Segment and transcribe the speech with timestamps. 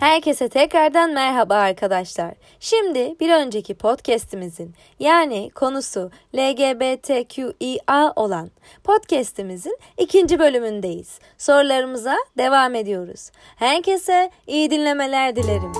[0.00, 2.34] Herkese tekrardan merhaba arkadaşlar.
[2.60, 8.50] Şimdi bir önceki podcast'imizin yani konusu LGBTQIA olan
[8.84, 11.18] podcast'imizin ikinci bölümündeyiz.
[11.38, 13.30] Sorularımıza devam ediyoruz.
[13.56, 15.72] Herkese iyi dinlemeler dilerim.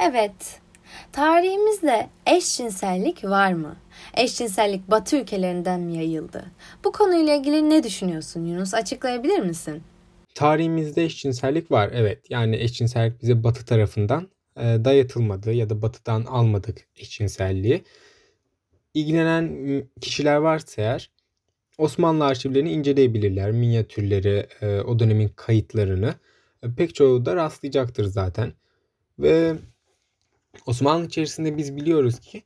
[0.00, 0.60] Evet,
[1.12, 3.76] tarihimizde eşcinsellik var mı?
[4.16, 6.44] Eşcinsellik Batı ülkelerinden mi yayıldı?
[6.84, 8.74] Bu konuyla ilgili ne düşünüyorsun Yunus?
[8.74, 9.82] Açıklayabilir misin?
[10.34, 12.30] Tarihimizde eşcinsellik var evet.
[12.30, 17.84] Yani eşcinsellik bize Batı tarafından e, dayatılmadı ya da Batı'dan almadık eşcinselliği.
[18.94, 21.10] İlgilenen kişiler varsa eğer
[21.78, 23.50] Osmanlı arşivlerini inceleyebilirler.
[23.50, 26.14] Minyatürleri, e, o dönemin kayıtlarını
[26.62, 28.52] e, pek çoğu da rastlayacaktır zaten.
[29.18, 29.54] Ve
[30.66, 32.42] Osmanlı içerisinde biz biliyoruz ki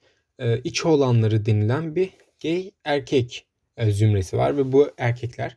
[0.64, 2.10] iç olanları denilen bir
[2.42, 5.56] gay erkek e, zümresi var ve bu erkekler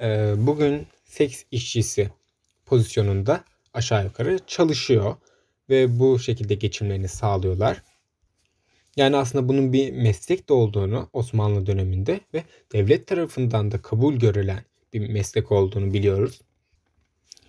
[0.00, 2.10] e, bugün seks işçisi
[2.66, 5.16] pozisyonunda aşağı yukarı çalışıyor
[5.70, 7.82] ve bu şekilde geçimlerini sağlıyorlar.
[8.96, 14.64] Yani aslında bunun bir meslek de olduğunu Osmanlı döneminde ve devlet tarafından da kabul görülen
[14.92, 16.40] bir meslek olduğunu biliyoruz.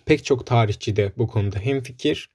[0.04, 2.28] Pek çok tarihçi de bu konuda hemfikir.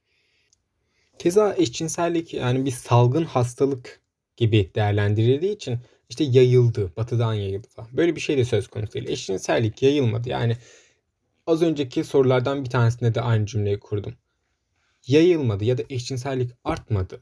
[1.18, 4.00] Keza eşcinsellik yani bir salgın hastalık
[4.38, 7.88] gibi değerlendirildiği için işte yayıldı, batıdan yayıldı falan.
[7.92, 9.08] Böyle bir şey de söz konusu değil.
[9.08, 10.28] Eşcinsellik yayılmadı.
[10.28, 10.56] Yani
[11.46, 14.14] az önceki sorulardan bir tanesinde de aynı cümleyi kurdum.
[15.06, 17.20] Yayılmadı ya da eşcinsellik artmadı.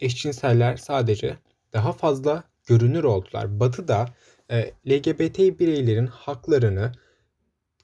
[0.00, 1.36] Eşcinseller sadece
[1.72, 3.60] daha fazla görünür oldular.
[3.60, 4.06] Batı'da
[4.50, 6.92] e, LGBT bireylerin haklarını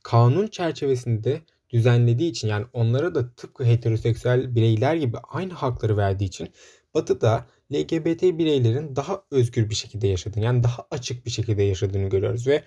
[0.03, 6.49] kanun çerçevesinde düzenlediği için yani onlara da tıpkı heteroseksüel bireyler gibi aynı hakları verdiği için
[6.95, 12.47] Batı'da LGBT bireylerin daha özgür bir şekilde yaşadığını yani daha açık bir şekilde yaşadığını görüyoruz
[12.47, 12.63] ve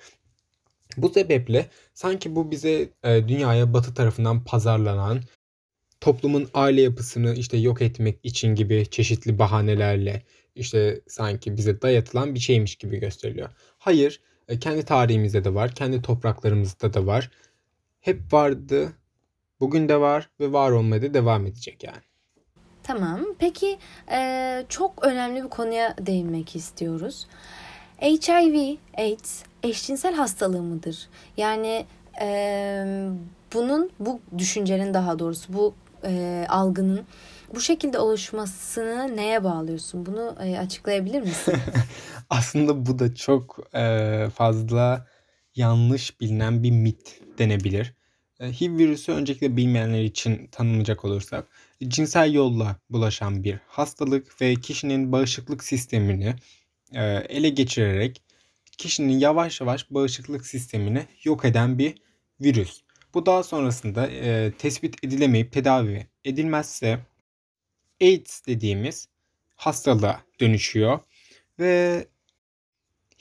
[0.97, 5.21] bu sebeple sanki bu bize e, dünyaya batı tarafından pazarlanan
[6.01, 10.23] toplumun aile yapısını işte yok etmek için gibi çeşitli bahanelerle
[10.55, 13.49] işte sanki bize dayatılan bir şeymiş gibi gösteriliyor.
[13.77, 17.31] Hayır, e, kendi tarihimizde de var, kendi topraklarımızda da var.
[18.01, 18.93] Hep vardı,
[19.59, 22.01] bugün de var ve var olmaya da devam edecek yani.
[22.87, 23.25] Tamam.
[23.39, 23.77] Peki
[24.11, 27.27] e, çok önemli bir konuya değinmek istiyoruz.
[28.01, 31.07] HIV, AIDS eşcinsel hastalığı mıdır?
[31.37, 31.85] Yani
[32.21, 32.27] e,
[33.53, 37.05] bunun, bu düşüncenin daha doğrusu bu e, algının
[37.55, 40.05] bu şekilde oluşmasını neye bağlıyorsun?
[40.05, 41.55] Bunu e, açıklayabilir misin?
[42.29, 45.07] Aslında bu da çok e, fazla
[45.55, 47.95] yanlış bilinen bir mit denebilir.
[48.39, 51.47] E, HIV virüsü öncelikle bilmeyenler için tanımlayacak olursak
[51.87, 56.35] cinsel yolla bulaşan bir hastalık ve kişinin bağışıklık sistemini
[56.93, 58.21] e, ele geçirerek
[58.77, 61.95] kişinin yavaş yavaş bağışıklık sistemini yok eden bir
[62.41, 62.81] virüs.
[63.13, 66.99] Bu daha sonrasında e, tespit edilemeyip tedavi edilmezse
[68.01, 69.07] AIDS dediğimiz
[69.55, 70.99] hastalığa dönüşüyor
[71.59, 72.05] ve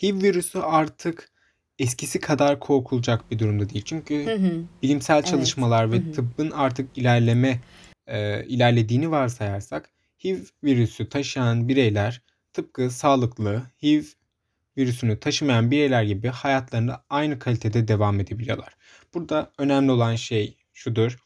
[0.03, 1.34] HIV virüsü artık
[1.79, 3.85] eskisi kadar korkulacak bir durumda değil.
[3.85, 4.63] Çünkü hı hı.
[4.83, 5.95] bilimsel çalışmalar evet.
[5.95, 6.13] ve hı hı.
[6.13, 7.61] tıbbın artık ilerleme
[8.07, 9.91] e, ilerlediğini varsayarsak
[10.25, 14.05] HIV virüsü taşıyan bireyler tıpkı sağlıklı HIV
[14.77, 18.77] virüsünü taşımayan bireyler gibi hayatlarında aynı kalitede devam edebiliyorlar.
[19.15, 21.19] Burada önemli olan şey şudur.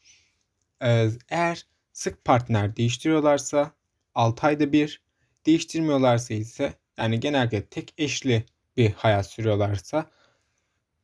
[0.81, 3.71] E, eğer sık partner değiştiriyorlarsa
[4.15, 5.01] 6 ayda bir,
[5.45, 8.45] değiştirmiyorlarsa ise yani genelde tek eşli
[8.77, 10.09] bir hayat sürüyorlarsa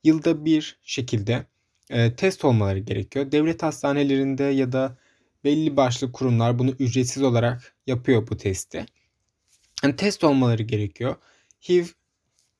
[0.05, 1.45] yılda bir şekilde
[1.89, 3.31] e, test olmaları gerekiyor.
[3.31, 4.97] Devlet hastanelerinde ya da
[5.43, 8.85] belli başlı kurumlar bunu ücretsiz olarak yapıyor bu testi.
[9.83, 11.15] Yani test olmaları gerekiyor.
[11.69, 11.85] HIV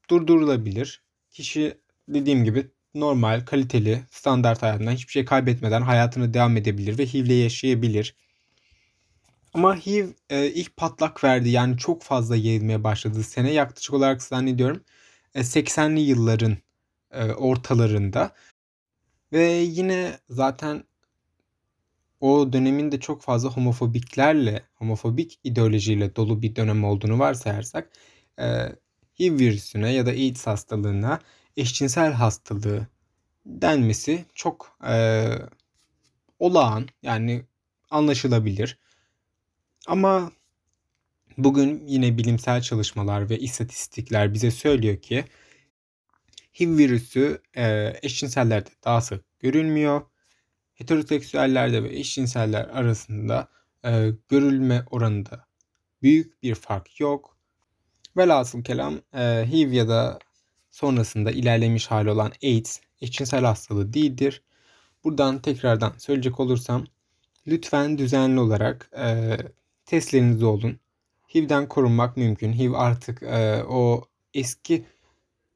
[0.10, 1.02] durdurulabilir.
[1.32, 7.26] Kişi dediğim gibi normal, kaliteli, standart hayatından hiçbir şey kaybetmeden hayatını devam edebilir ve HIV
[7.26, 8.16] ile yaşayabilir.
[9.54, 13.24] Ama HIV e, ilk patlak verdi yani çok fazla yayılmaya başladı.
[13.24, 14.82] Sene yaklaşık olarak zannediyorum
[15.36, 16.58] e, 80'li yılların
[17.16, 18.36] e, ortalarında.
[19.34, 20.84] Ve yine zaten
[22.20, 27.90] o dönemin de çok fazla homofobiklerle, homofobik ideolojiyle dolu bir dönem olduğunu varsayarsak
[28.40, 28.46] e,
[29.20, 31.20] HIV virüsüne ya da AIDS hastalığına
[31.58, 32.88] eşcinsel hastalığı
[33.46, 35.26] denmesi çok e,
[36.40, 37.46] olağan yani
[37.90, 38.78] anlaşılabilir.
[39.88, 40.32] Ama
[41.38, 45.26] bugün yine bilimsel çalışmalar ve istatistikler bize söylüyor ki
[46.60, 50.02] HIV virüsü e, eşcinsellerde daha sık görülmüyor
[50.76, 53.48] heteroseksüellerde ve eşcinseller arasında
[53.86, 55.46] e, görülme oranında
[56.02, 57.38] büyük bir fark yok.
[58.18, 60.20] Velhasıl kelam e, HIV ya da
[60.72, 64.44] sonrasında ilerlemiş hali olan AIDS eşcinsel hastalığı değildir.
[65.04, 66.86] Buradan tekrardan söyleyecek olursam
[67.48, 69.38] lütfen düzenli olarak e,
[69.86, 70.80] testlerinizi olun.
[71.36, 72.54] HIV'den korunmak mümkün.
[72.54, 74.86] HIV artık e, o eski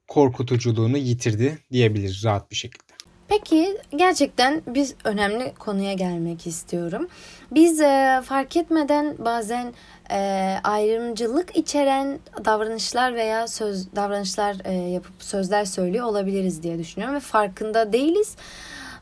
[0.10, 2.90] korkutuculuğunu yitirdi diyebiliriz rahat bir şekilde.
[3.28, 7.08] Peki gerçekten biz önemli konuya gelmek istiyorum.
[7.52, 9.74] Biz e, fark etmeden bazen
[10.12, 10.18] e,
[10.64, 17.94] ayrımcılık içeren davranışlar veya söz davranışlar e, yapıp sözler söylüyor olabiliriz diye düşünüyorum ve farkında
[17.94, 18.36] değiliz.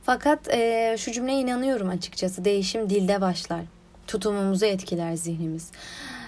[0.04, 2.45] Fakat e, şu cümleye inanıyorum açıkçası.
[2.45, 3.62] Değişim dilde başlar.
[4.07, 5.71] Tutumumuzu etkiler zihnimiz.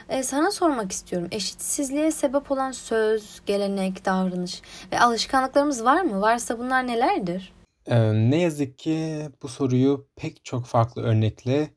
[0.09, 1.27] E, sana sormak istiyorum.
[1.31, 4.61] Eşitsizliğe sebep olan söz, gelenek, davranış
[4.91, 6.21] ve alışkanlıklarımız var mı?
[6.21, 7.53] Varsa bunlar nelerdir?
[7.87, 11.73] Ee, ne yazık ki bu soruyu pek çok farklı örnekle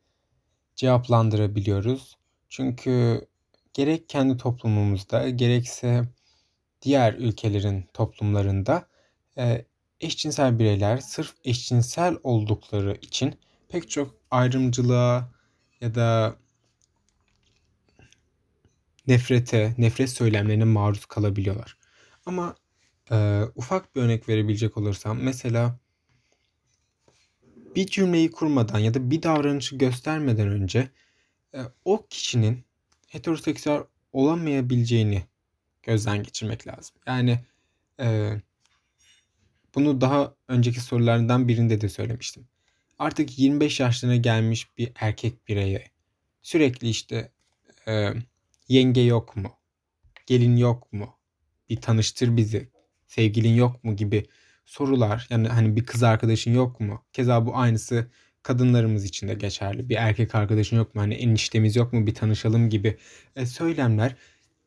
[0.77, 2.17] cevaplandırabiliyoruz.
[2.49, 3.27] Çünkü
[3.75, 6.03] gerek kendi toplumumuzda gerekse
[6.83, 8.87] diğer ülkelerin toplumlarında
[9.39, 9.65] e,
[10.01, 13.35] eşcinsel bireyler sırf eşcinsel oldukları için
[13.69, 15.31] pek çok ayrımcılığa
[15.81, 16.37] ya da
[19.07, 21.77] nefrete, nefret söylemlerine maruz kalabiliyorlar.
[22.27, 22.57] Ama
[23.11, 25.79] e, ufak bir örnek verebilecek olursam mesela
[27.77, 30.89] bir cümleyi kurmadan ya da bir davranışı göstermeden önce
[31.55, 32.65] e, o kişinin
[33.09, 33.83] heteroseksüel
[34.13, 35.23] olamayabileceğini
[35.83, 36.97] gözden geçirmek lazım.
[37.07, 37.39] Yani
[38.01, 38.33] e,
[39.75, 42.49] bunu daha önceki sorularından birinde de söylemiştim.
[42.99, 45.91] Artık 25 yaşlarına gelmiş bir erkek bireye
[46.43, 47.33] sürekli işte
[47.89, 48.13] e,
[48.69, 49.53] yenge yok mu?
[50.27, 51.19] Gelin yok mu?
[51.69, 52.73] Bir tanıştır bizi.
[53.07, 54.27] Sevgilin yok mu gibi
[54.65, 55.27] sorular.
[55.31, 57.05] Yani hani bir kız arkadaşın yok mu?
[57.13, 58.11] Keza bu aynısı
[58.43, 59.89] kadınlarımız için de geçerli.
[59.89, 61.01] Bir erkek arkadaşın yok mu?
[61.01, 62.07] Hani eniştemiz yok mu?
[62.07, 62.99] Bir tanışalım gibi
[63.37, 64.17] e, söylemler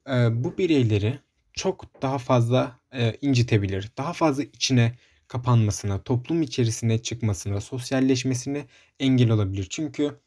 [0.10, 1.20] e, bu bireyleri
[1.54, 3.92] çok daha fazla e, incitebilir.
[3.98, 4.96] Daha fazla içine
[5.28, 8.66] kapanmasına, toplum içerisine çıkmasına, sosyalleşmesine
[9.00, 9.68] engel olabilir.
[9.70, 10.20] Çünkü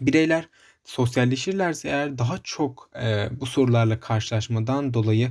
[0.00, 0.48] bireyler
[0.86, 5.30] sosyalleşirlerse eğer daha çok e, bu sorularla karşılaşmadan dolayı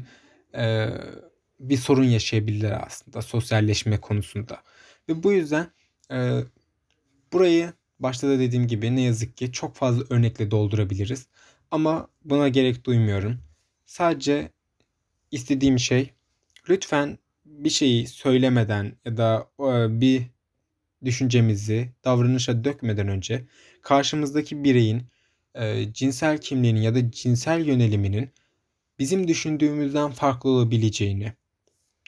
[0.55, 0.87] e,
[1.59, 4.63] bir sorun yaşayabilirler aslında sosyalleşme konusunda.
[5.09, 5.67] Ve bu yüzden
[6.11, 6.39] e,
[7.33, 11.27] burayı başta da dediğim gibi ne yazık ki çok fazla örnekle doldurabiliriz.
[11.71, 13.39] Ama buna gerek duymuyorum.
[13.85, 14.51] Sadece
[15.31, 16.13] istediğim şey
[16.69, 20.23] lütfen bir şeyi söylemeden ya da e, bir
[21.05, 23.45] düşüncemizi davranışa dökmeden önce
[23.81, 25.03] karşımızdaki bireyin
[25.55, 28.29] e, cinsel kimliğinin ya da cinsel yöneliminin
[28.99, 31.33] bizim düşündüğümüzden farklı olabileceğini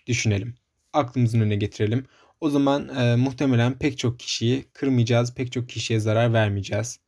[0.08, 0.56] düşünelim.
[0.94, 2.06] Aklımızın önüne getirelim.
[2.42, 7.00] O zaman e, muhtemelen pek çok kişiyi kırmayacağız, pek çok kişiye zarar vermeyeceğiz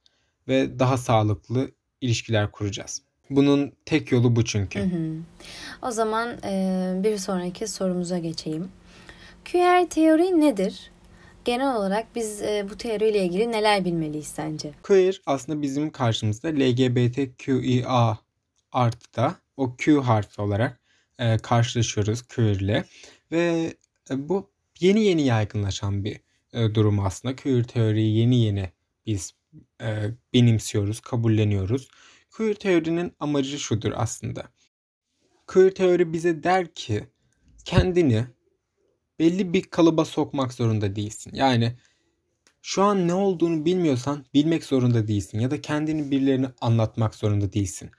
[0.48, 1.72] ve daha sağlıklı
[2.02, 3.02] ilişkiler kuracağız.
[3.30, 4.80] Bunun tek yolu bu çünkü.
[4.80, 5.16] Hı hı.
[5.82, 8.72] O zaman e, bir sonraki sorumuza geçeyim.
[9.52, 10.92] Queer teori nedir?
[11.50, 14.74] Genel olarak biz e, bu teoriyle ilgili neler bilmeliyiz sence?
[14.84, 18.18] Queer aslında bizim karşımızda LGBTQIA
[18.72, 20.80] artıda o Q harfi olarak
[21.20, 22.86] e, karşılaşıyoruz queer ile
[23.32, 23.74] ve
[24.12, 24.50] e, bu
[24.80, 26.20] yeni yeni yaygınlaşan bir
[26.54, 27.36] e, durum aslında.
[27.36, 28.70] Queer teoriyi yeni yeni
[29.06, 29.34] biz
[29.82, 31.88] e, benimsiyoruz, kabulleniyoruz.
[32.32, 34.44] Queer teorinin amacı şudur aslında.
[35.48, 37.04] Queer teori bize der ki
[37.66, 38.26] kendini
[39.20, 41.32] belli bir kalıba sokmak zorunda değilsin.
[41.34, 41.76] Yani
[42.62, 47.92] şu an ne olduğunu bilmiyorsan bilmek zorunda değilsin ya da kendini birilerine anlatmak zorunda değilsin.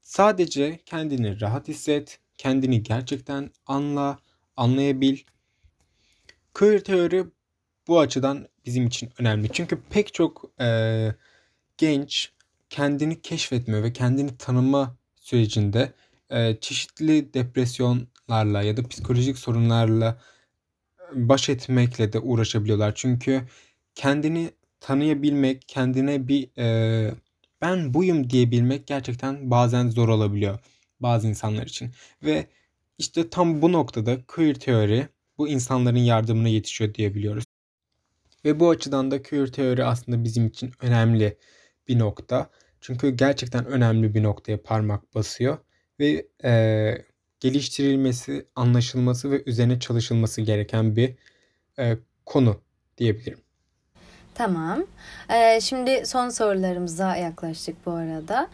[0.00, 4.18] Sadece kendini rahat hisset, kendini gerçekten anla,
[4.56, 5.18] anlayabil.
[6.54, 7.24] Queer teori
[7.88, 9.48] bu açıdan bizim için önemli.
[9.52, 10.68] Çünkü pek çok e,
[11.78, 12.32] genç
[12.70, 15.92] kendini keşfetme ve kendini tanıma sürecinde
[16.30, 20.20] e, çeşitli depresyonlarla ya da psikolojik sorunlarla
[21.14, 22.92] baş etmekle de uğraşabiliyorlar.
[22.94, 23.42] Çünkü
[23.94, 24.50] kendini
[24.80, 27.14] tanıyabilmek, kendine bir e,
[27.60, 30.58] ben buyum diyebilmek gerçekten bazen zor olabiliyor
[31.00, 31.90] bazı insanlar için.
[32.24, 32.46] Ve
[32.98, 37.44] işte tam bu noktada queer teori bu insanların yardımına yetişiyor diyebiliyoruz.
[38.44, 41.38] Ve bu açıdan da queer teori aslında bizim için önemli
[41.88, 42.50] bir nokta.
[42.80, 45.58] Çünkü gerçekten önemli bir noktaya parmak basıyor
[46.00, 47.04] ve e,
[47.40, 51.14] geliştirilmesi, anlaşılması ve üzerine çalışılması gereken bir
[51.78, 52.60] e, konu
[52.98, 53.38] diyebilirim.
[54.34, 54.84] Tamam.
[55.30, 58.48] Ee, şimdi son sorularımıza yaklaştık bu arada.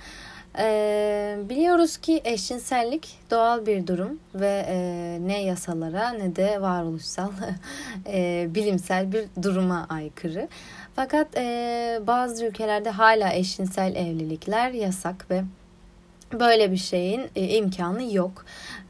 [0.58, 7.30] Ee, biliyoruz ki eşcinsellik doğal bir durum ve e, ne yasalara ne de varoluşsal
[8.06, 10.48] e, bilimsel bir duruma aykırı.
[10.96, 15.44] Fakat e, bazı ülkelerde hala eşcinsel evlilikler yasak ve
[16.32, 18.44] Böyle bir şeyin e, imkanı yok.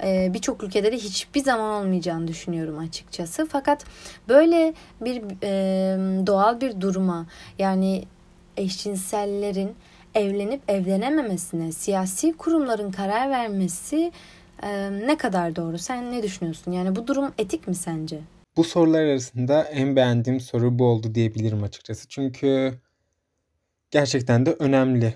[0.04, 3.46] E, Birçok ülkede de hiçbir zaman olmayacağını düşünüyorum açıkçası.
[3.46, 3.84] Fakat
[4.28, 7.26] böyle bir e, doğal bir duruma
[7.58, 8.04] yani
[8.56, 9.74] eşcinsellerin
[10.14, 14.12] evlenip evlenememesine siyasi kurumların karar vermesi
[14.62, 15.78] e, ne kadar doğru?
[15.78, 16.72] Sen ne düşünüyorsun?
[16.72, 18.20] Yani bu durum etik mi sence?
[18.56, 22.08] Bu sorular arasında en beğendiğim soru bu oldu diyebilirim açıkçası.
[22.08, 22.74] Çünkü
[23.90, 25.14] gerçekten de önemli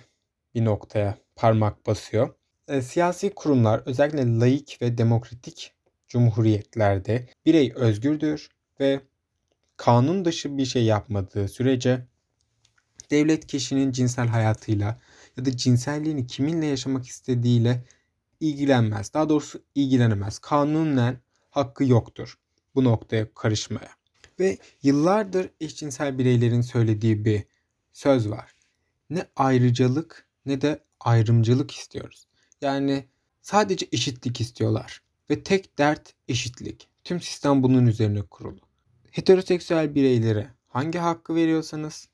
[0.54, 2.34] bir noktaya parmak basıyor.
[2.68, 5.72] E, siyasi kurumlar özellikle laik ve demokratik
[6.08, 8.48] cumhuriyetlerde birey özgürdür
[8.80, 9.00] ve
[9.76, 12.06] kanun dışı bir şey yapmadığı sürece
[13.10, 15.00] devlet kişinin cinsel hayatıyla
[15.36, 17.84] ya da cinselliğini kiminle yaşamak istediğiyle
[18.40, 19.14] ilgilenmez.
[19.14, 20.38] Daha doğrusu ilgilenemez.
[20.38, 21.18] Kanunen
[21.50, 22.38] hakkı yoktur
[22.74, 23.90] bu noktaya karışmaya.
[24.40, 27.44] Ve yıllardır eşcinsel bireylerin söylediği bir
[27.92, 28.54] söz var.
[29.10, 32.26] Ne ayrıcalık ne de ayrımcılık istiyoruz.
[32.60, 33.04] Yani
[33.42, 35.02] sadece eşitlik istiyorlar.
[35.30, 36.88] Ve tek dert eşitlik.
[37.04, 38.60] Tüm sistem bunun üzerine kurulu.
[39.10, 42.08] Heteroseksüel bireylere hangi hakkı veriyorsanız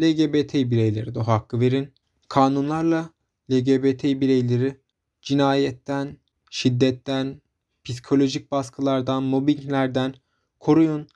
[0.00, 1.92] LGBT bireylere de o hakkı verin.
[2.28, 3.10] Kanunlarla
[3.50, 4.80] LGBT bireyleri
[5.22, 6.16] cinayetten,
[6.50, 7.40] şiddetten,
[7.84, 10.14] psikolojik baskılardan, mobbinglerden
[10.60, 11.08] koruyun.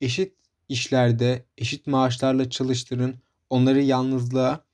[0.00, 0.34] Eşit
[0.68, 3.14] işlerde, eşit maaşlarla çalıştırın.
[3.50, 4.64] Onları yalnızlığa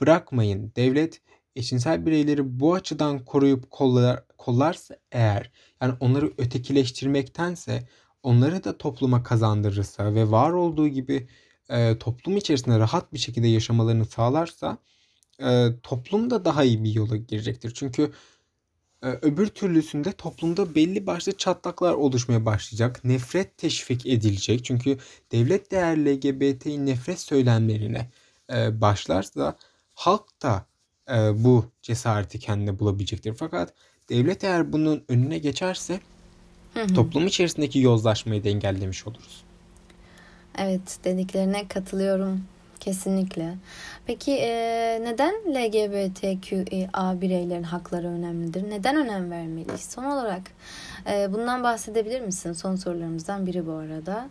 [0.00, 0.72] bırakmayın.
[0.76, 1.20] Devlet
[1.56, 5.50] eşcinsel bireyleri bu açıdan koruyup kollar, kollarsa eğer
[5.82, 7.88] yani onları ötekileştirmektense
[8.22, 11.28] onları da topluma kazandırırsa ve var olduğu gibi
[11.68, 14.78] e, toplum içerisinde rahat bir şekilde yaşamalarını sağlarsa
[15.42, 17.72] e, toplum da daha iyi bir yola girecektir.
[17.74, 18.12] Çünkü
[19.02, 23.04] e, öbür türlüsünde toplumda belli başlı çatlaklar oluşmaya başlayacak.
[23.04, 24.64] Nefret teşvik edilecek.
[24.64, 24.98] Çünkü
[25.32, 28.10] devlet değer LGBT nefret söylemlerine
[28.52, 29.56] e, başlarsa
[29.96, 30.66] halk da
[31.10, 33.34] e, bu cesareti kendine bulabilecektir.
[33.34, 33.74] Fakat
[34.08, 36.00] devlet eğer bunun önüne geçerse
[36.94, 39.44] toplum içerisindeki yozlaşmayı da engellemiş oluruz.
[40.58, 42.44] Evet dediklerine katılıyorum
[42.80, 43.54] kesinlikle.
[44.06, 44.50] Peki e,
[45.02, 48.70] neden LGBTQIA bireylerin hakları önemlidir?
[48.70, 49.80] Neden önem vermeliyiz?
[49.80, 50.42] Son olarak
[51.10, 52.52] e, bundan bahsedebilir misin?
[52.52, 54.28] Son sorularımızdan biri bu arada.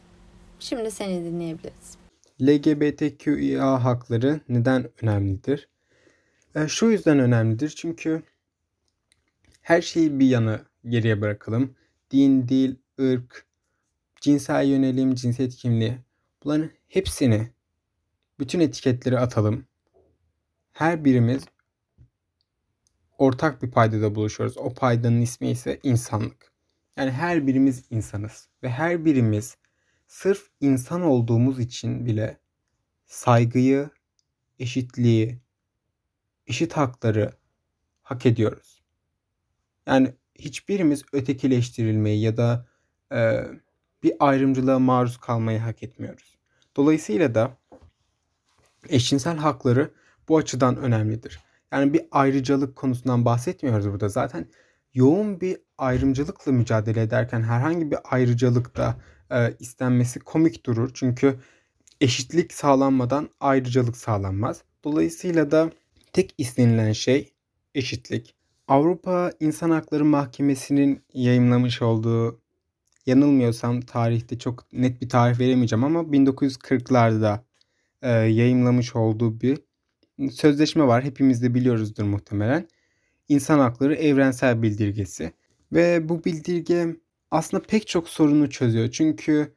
[0.60, 2.05] Şimdi seni dinleyebiliriz.
[2.42, 5.70] LGBTQIA hakları neden önemlidir?
[6.56, 8.24] E, şu yüzden önemlidir çünkü
[9.62, 11.76] her şeyi bir yana geriye bırakalım.
[12.12, 13.46] Din, dil, ırk,
[14.22, 15.98] cinsel yönelim, cinsiyet kimliği
[16.44, 17.50] bunların hepsini
[18.40, 19.66] bütün etiketleri atalım.
[20.74, 21.44] Her birimiz
[23.18, 24.58] ortak bir paydada buluşuyoruz.
[24.58, 26.52] O paydanın ismi ise insanlık.
[26.98, 29.58] Yani her birimiz insanız ve her birimiz
[30.08, 32.40] sırf insan olduğumuz için bile
[33.06, 33.90] saygıyı,
[34.60, 35.40] eşitliği,
[36.48, 37.34] eşit hakları
[38.02, 38.82] hak ediyoruz.
[39.88, 42.68] Yani hiçbirimiz ötekileştirilmeyi ya da
[43.12, 43.46] e,
[44.04, 46.38] bir ayrımcılığa maruz kalmayı hak etmiyoruz.
[46.76, 47.58] Dolayısıyla da
[48.90, 49.92] eşcinsel hakları
[50.30, 51.40] bu açıdan önemlidir.
[51.72, 54.10] Yani bir ayrıcalık konusundan bahsetmiyoruz burada.
[54.10, 54.48] Zaten
[54.94, 58.96] yoğun bir ayrımcılıkla mücadele ederken herhangi bir ayrıcalık da
[59.32, 60.92] e, istenmesi komik durur.
[60.94, 61.40] Çünkü
[62.02, 64.62] eşitlik sağlanmadan ayrıcalık sağlanmaz.
[64.84, 65.72] Dolayısıyla da
[66.14, 67.32] tek istenilen şey
[67.76, 68.36] eşitlik.
[68.68, 72.40] Avrupa İnsan Hakları Mahkemesi'nin yayınlamış olduğu
[73.06, 77.40] yanılmıyorsam tarihte çok net bir tarih veremeyeceğim ama 1940'larda
[78.02, 79.60] e, yayımlamış olduğu bir
[80.32, 81.04] sözleşme var.
[81.04, 82.68] Hepimiz de biliyoruzdur muhtemelen.
[83.30, 85.34] İnsan Hakları Evrensel Bildirgesi.
[85.72, 86.96] Ve bu bildirge
[87.36, 88.92] aslında pek çok sorunu çözüyor.
[88.92, 89.56] Çünkü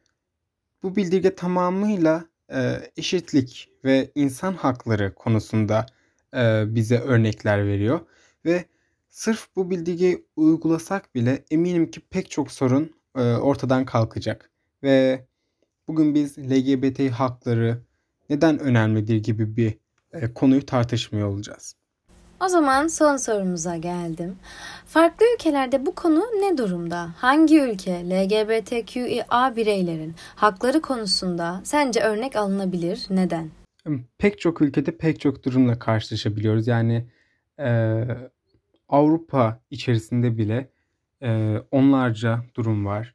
[0.82, 5.87] bu bildirge tamamıyla e, eşitlik ve insan hakları konusunda
[6.35, 8.00] e, bize örnekler veriyor.
[8.44, 8.64] Ve
[9.08, 14.50] sırf bu bildirgeyi uygulasak bile eminim ki pek çok sorun e, ortadan kalkacak.
[14.82, 15.26] Ve
[15.88, 17.82] bugün biz LGBT hakları,
[18.30, 19.78] neden önemlidir gibi bir
[20.12, 21.75] e, konuyu tartışmıyor olacağız.
[22.40, 24.37] O zaman son sorumuza geldim.
[24.87, 27.11] Farklı ülkelerde bu konu ne durumda?
[27.16, 33.07] Hangi ülke LGBTQIA bireylerin hakları konusunda sence örnek alınabilir?
[33.11, 33.50] Neden?
[34.18, 36.66] Pek çok ülkede pek çok durumla karşılaşabiliyoruz.
[36.66, 37.04] Yani
[37.59, 38.04] e,
[38.88, 40.71] Avrupa içerisinde bile
[41.23, 43.14] e, onlarca durum var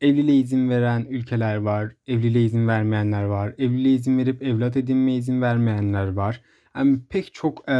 [0.00, 5.42] evliliğe izin veren ülkeler var, evliliğe izin vermeyenler var, evliliğe izin verip evlat edinmeye izin
[5.42, 6.40] vermeyenler var.
[6.78, 7.74] Yani pek çok e,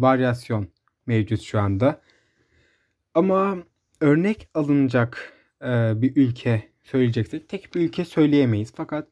[0.00, 0.68] varyasyon
[1.06, 2.02] mevcut şu anda.
[3.14, 3.58] Ama
[4.00, 8.72] örnek alınacak e, bir ülke söyleyeceksek tek bir ülke söyleyemeyiz.
[8.76, 9.08] Fakat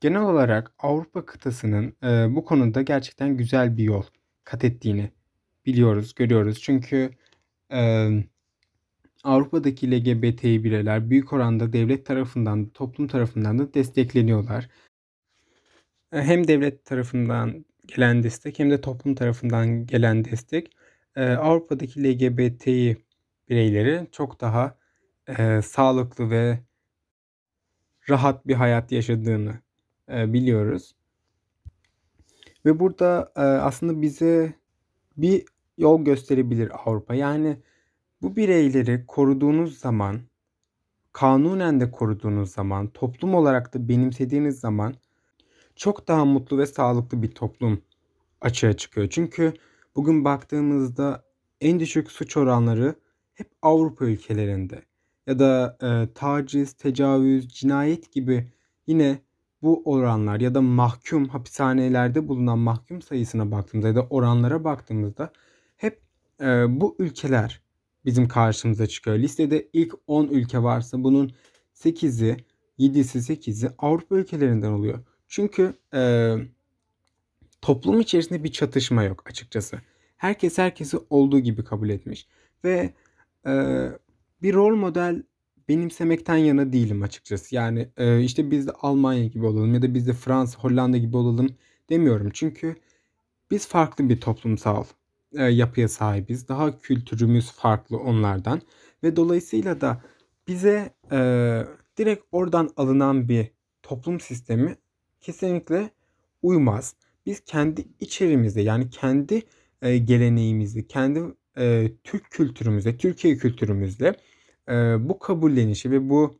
[0.00, 4.04] genel olarak Avrupa kıtasının e, bu konuda gerçekten güzel bir yol
[4.44, 5.10] kat ettiğini
[5.66, 6.60] biliyoruz, görüyoruz.
[6.62, 7.10] Çünkü
[7.72, 8.08] e,
[9.24, 14.68] Avrupa'daki LGBT bireyler büyük oranda devlet tarafından, toplum tarafından da destekleniyorlar.
[16.12, 20.72] E, hem devlet tarafından gelen destek hem de toplum tarafından gelen destek
[21.16, 22.66] e, Avrupa'daki LGBT
[23.48, 24.78] bireyleri çok daha
[25.38, 26.58] e, sağlıklı ve
[28.10, 29.54] rahat bir hayat yaşadığını
[30.12, 30.94] e, biliyoruz.
[32.66, 34.54] Ve burada e, aslında bize
[35.16, 35.44] bir
[35.78, 37.14] yol gösterebilir Avrupa.
[37.14, 37.56] Yani
[38.22, 40.20] bu bireyleri koruduğunuz zaman,
[41.12, 44.94] kanunen de koruduğunuz zaman, toplum olarak da benimsediğiniz zaman
[45.78, 47.82] çok daha mutlu ve sağlıklı bir toplum
[48.40, 49.08] açığa çıkıyor.
[49.10, 49.52] Çünkü
[49.96, 51.24] bugün baktığımızda
[51.60, 52.94] en düşük suç oranları
[53.34, 54.82] hep Avrupa ülkelerinde
[55.26, 58.52] ya da e, taciz, tecavüz, cinayet gibi
[58.86, 59.18] yine
[59.62, 65.32] bu oranlar ya da mahkum hapishanelerde bulunan mahkum sayısına baktığımızda ya da oranlara baktığımızda
[65.76, 66.00] hep
[66.40, 67.62] e, bu ülkeler
[68.04, 69.18] bizim karşımıza çıkıyor.
[69.18, 71.32] Listede ilk 10 ülke varsa bunun
[71.74, 72.36] 8'i,
[72.78, 74.98] 7'si, 8'i Avrupa ülkelerinden oluyor.
[75.28, 76.34] Çünkü e,
[77.62, 79.78] toplum içerisinde bir çatışma yok açıkçası.
[80.16, 82.26] Herkes herkesi olduğu gibi kabul etmiş.
[82.64, 82.92] Ve
[83.46, 83.52] e,
[84.42, 85.22] bir rol model
[85.68, 87.54] benimsemekten yana değilim açıkçası.
[87.54, 91.16] Yani e, işte biz de Almanya gibi olalım ya da biz de Fransa, Hollanda gibi
[91.16, 91.56] olalım
[91.90, 92.30] demiyorum.
[92.34, 92.76] Çünkü
[93.50, 94.84] biz farklı bir toplumsal
[95.32, 96.48] e, yapıya sahibiz.
[96.48, 98.62] Daha kültürümüz farklı onlardan
[99.02, 100.02] ve dolayısıyla da
[100.48, 101.18] bize e,
[101.98, 103.50] direkt oradan alınan bir
[103.82, 104.76] toplum sistemi
[105.20, 105.90] kesinlikle
[106.42, 106.94] uymaz.
[107.26, 109.42] Biz kendi içerimizde yani kendi
[109.82, 111.20] e, geleneğimizde, kendi
[111.58, 114.16] e, Türk kültürümüzde, Türkiye kültürümüzde
[114.68, 114.72] e,
[115.08, 116.38] bu kabullenişi ve bu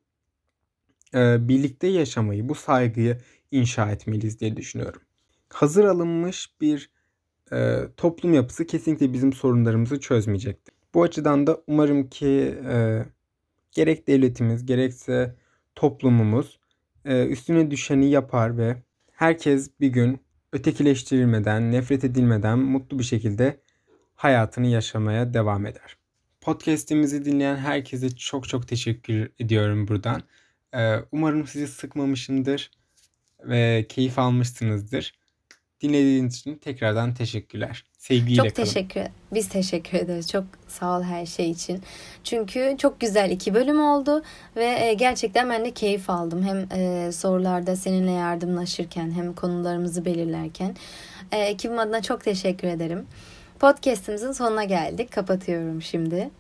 [1.15, 3.19] e, birlikte yaşamayı, bu saygıyı
[3.51, 5.03] inşa etmeliyiz diye düşünüyorum.
[5.49, 6.91] Hazır alınmış bir
[7.53, 10.75] e, toplum yapısı kesinlikle bizim sorunlarımızı çözmeyecektir.
[10.95, 13.05] Bu açıdan da umarım ki e,
[13.73, 15.37] gerek devletimiz gerekse
[15.75, 16.59] toplumumuz
[17.12, 20.21] üstüne düşeni yapar ve herkes bir gün
[20.53, 23.61] ötekileştirilmeden, nefret edilmeden mutlu bir şekilde
[24.14, 25.97] hayatını yaşamaya devam eder.
[26.40, 30.23] Podcast'imizi dinleyen herkese çok çok teşekkür ediyorum buradan.
[30.75, 32.71] Ee, umarım sizi sıkmamışımdır
[33.44, 35.18] ve keyif almışsınızdır.
[35.81, 37.85] Dinlediğiniz için tekrardan teşekkürler.
[37.99, 38.67] Sevgiyle çok kalın.
[38.67, 39.03] teşekkür.
[39.33, 40.31] Biz teşekkür ederiz.
[40.31, 41.83] Çok sağ ol her şey için.
[42.25, 44.23] Çünkü çok güzel iki bölüm oldu
[44.57, 46.43] ve e, gerçekten ben de keyif aldım.
[46.43, 50.77] Hem e, sorularda seninle yardımlaşırken hem konularımızı belirlerken.
[51.33, 53.07] E, ekibim adına çok teşekkür ederim.
[53.61, 55.12] Podcast'imizin sonuna geldik.
[55.12, 56.31] Kapatıyorum şimdi.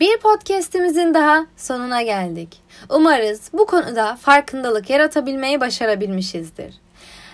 [0.00, 2.61] Bir podcast'imizin daha sonuna geldik.
[2.88, 6.74] Umarız bu konuda farkındalık yaratabilmeyi başarabilmişizdir.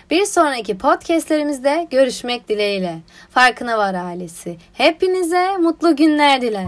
[0.09, 2.99] Bir sonraki podcastlerimizde görüşmek dileğiyle.
[3.29, 4.57] Farkına var ailesi.
[4.73, 6.67] Hepinize mutlu günler diler.